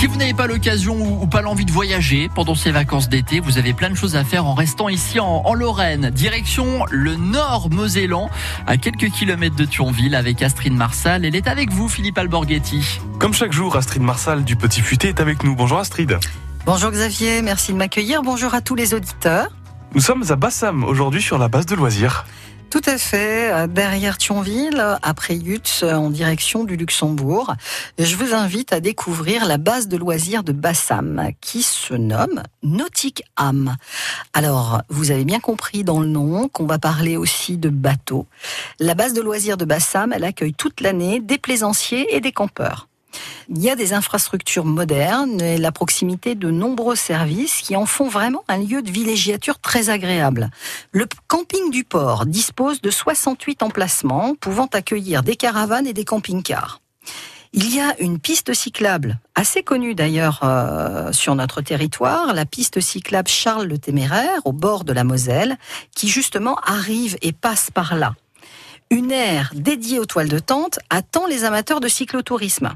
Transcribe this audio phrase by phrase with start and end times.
[0.00, 3.58] Si vous n'avez pas l'occasion ou, pas l'envie de voyager pendant ces vacances d'été, vous
[3.58, 6.08] avez plein de choses à faire en restant ici en, en Lorraine.
[6.08, 8.30] Direction le nord Mosellan,
[8.66, 11.26] à quelques kilomètres de Thionville avec Astrid Marsal.
[11.26, 12.98] Elle est avec vous, Philippe Alborghetti.
[13.18, 15.54] Comme chaque jour, Astrid Marsal du Petit Futé est avec nous.
[15.54, 16.18] Bonjour Astrid.
[16.64, 18.22] Bonjour Xavier, merci de m'accueillir.
[18.22, 19.50] Bonjour à tous les auditeurs.
[19.94, 22.24] Nous sommes à Bassam aujourd'hui sur la base de loisirs.
[22.70, 27.54] Tout à fait, derrière Thionville, après Yutz, en direction du Luxembourg.
[27.98, 33.24] Je vous invite à découvrir la base de loisirs de Bassam, qui se nomme Nautic
[33.34, 33.76] Am.
[34.34, 38.26] Alors, vous avez bien compris dans le nom qu'on va parler aussi de bateaux.
[38.78, 42.86] La base de loisirs de Bassam, elle accueille toute l'année des plaisanciers et des campeurs.
[43.48, 48.08] Il y a des infrastructures modernes et la proximité de nombreux services qui en font
[48.08, 50.50] vraiment un lieu de villégiature très agréable.
[50.92, 56.80] Le camping du port dispose de 68 emplacements pouvant accueillir des caravanes et des camping-cars.
[57.52, 62.80] Il y a une piste cyclable, assez connue d'ailleurs euh, sur notre territoire, la piste
[62.80, 65.58] cyclable Charles le Téméraire, au bord de la Moselle,
[65.96, 68.14] qui justement arrive et passe par là.
[68.90, 72.70] Une aire dédiée aux toiles de tente attend les amateurs de cyclotourisme.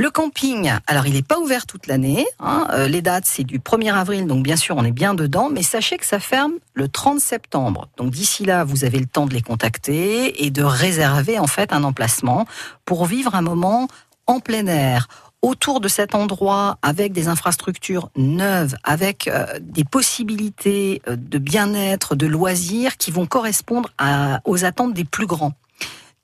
[0.00, 2.24] Le camping, alors il n'est pas ouvert toute l'année.
[2.38, 5.48] Hein, euh, les dates, c'est du 1er avril, donc bien sûr, on est bien dedans.
[5.50, 7.88] Mais sachez que ça ferme le 30 septembre.
[7.96, 11.72] Donc d'ici là, vous avez le temps de les contacter et de réserver en fait
[11.72, 12.46] un emplacement
[12.84, 13.88] pour vivre un moment
[14.28, 15.08] en plein air
[15.42, 22.14] autour de cet endroit avec des infrastructures neuves, avec euh, des possibilités euh, de bien-être,
[22.14, 23.90] de loisirs qui vont correspondre
[24.44, 25.54] aux attentes des plus grands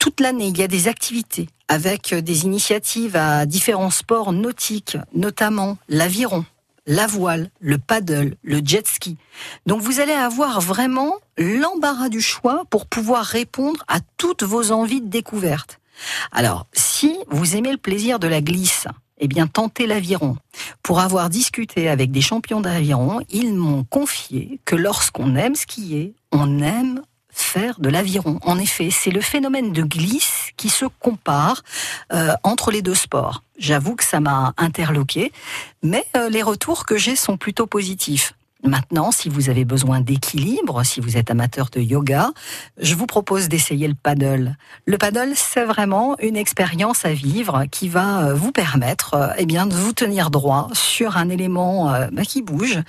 [0.05, 5.79] toute l'année, il y a des activités avec des initiatives à différents sports nautiques, notamment
[5.89, 6.45] l'aviron,
[6.85, 9.17] la voile, le paddle, le jet ski.
[9.65, 15.01] Donc vous allez avoir vraiment l'embarras du choix pour pouvoir répondre à toutes vos envies
[15.01, 15.79] de découverte.
[16.31, 18.85] Alors, si vous aimez le plaisir de la glisse,
[19.17, 20.37] eh bien, tentez l'aviron.
[20.83, 26.61] Pour avoir discuté avec des champions d'aviron, ils m'ont confié que lorsqu'on aime skier, on
[26.61, 27.01] aime
[27.35, 28.39] faire de l'aviron.
[28.43, 31.63] En effet, c'est le phénomène de glisse qui se compare
[32.13, 33.43] euh, entre les deux sports.
[33.57, 35.31] J'avoue que ça m'a interloqué,
[35.83, 38.33] mais euh, les retours que j'ai sont plutôt positifs.
[38.65, 42.31] Maintenant, si vous avez besoin d'équilibre, si vous êtes amateur de yoga,
[42.79, 44.57] je vous propose d'essayer le paddle.
[44.85, 49.45] Le paddle, c'est vraiment une expérience à vivre qui va euh, vous permettre euh, eh
[49.45, 52.79] bien, de vous tenir droit sur un élément euh, bah, qui bouge.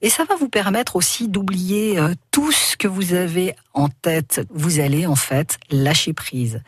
[0.00, 1.98] Et ça va vous permettre aussi d'oublier
[2.30, 4.46] tout ce que vous avez en tête.
[4.50, 6.62] Vous allez en fait lâcher prise.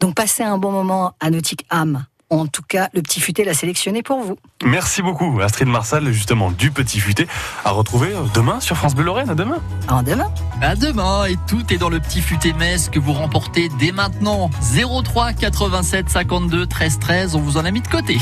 [0.00, 2.04] Donc passez un bon moment à Nautique Âme
[2.38, 4.38] en tout cas, le Petit Futé l'a sélectionné pour vous.
[4.64, 7.26] Merci beaucoup, Astrid Marsal, justement, du Petit Futé,
[7.64, 9.28] à retrouver demain sur France Bleu Lorraine.
[9.28, 9.58] À demain.
[9.88, 10.32] À demain.
[10.60, 11.26] À demain.
[11.26, 14.50] Et tout est dans le Petit Futé Metz que vous remportez dès maintenant.
[15.04, 17.36] 03 87 52 13 13.
[17.36, 18.18] On vous en a mis de côté.